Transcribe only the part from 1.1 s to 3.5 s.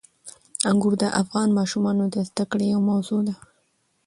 افغان ماشومانو د زده کړې یوه موضوع ده.